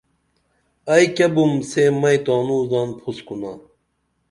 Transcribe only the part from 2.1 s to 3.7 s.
تانوں زان پُھس کُنا